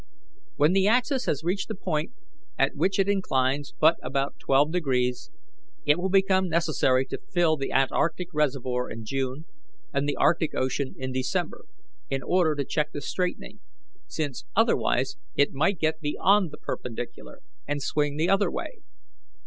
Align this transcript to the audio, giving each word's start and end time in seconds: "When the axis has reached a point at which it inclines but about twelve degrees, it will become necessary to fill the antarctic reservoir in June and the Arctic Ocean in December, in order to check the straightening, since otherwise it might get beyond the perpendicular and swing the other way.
"When 0.55 0.73
the 0.73 0.87
axis 0.87 1.25
has 1.27 1.43
reached 1.43 1.69
a 1.69 1.75
point 1.75 2.13
at 2.57 2.75
which 2.75 2.97
it 2.97 3.07
inclines 3.07 3.75
but 3.79 3.97
about 4.01 4.39
twelve 4.39 4.71
degrees, 4.71 5.29
it 5.85 5.99
will 5.99 6.09
become 6.09 6.49
necessary 6.49 7.05
to 7.05 7.19
fill 7.31 7.55
the 7.55 7.71
antarctic 7.71 8.29
reservoir 8.33 8.89
in 8.89 9.05
June 9.05 9.45
and 9.93 10.09
the 10.09 10.15
Arctic 10.15 10.55
Ocean 10.55 10.95
in 10.97 11.11
December, 11.11 11.65
in 12.09 12.23
order 12.23 12.55
to 12.55 12.65
check 12.65 12.91
the 12.93 13.01
straightening, 13.01 13.59
since 14.07 14.43
otherwise 14.55 15.17
it 15.35 15.53
might 15.53 15.77
get 15.77 16.01
beyond 16.01 16.49
the 16.49 16.57
perpendicular 16.57 17.41
and 17.67 17.83
swing 17.83 18.17
the 18.17 18.27
other 18.27 18.49
way. 18.49 18.81